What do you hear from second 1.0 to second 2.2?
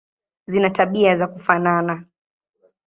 za kufanana.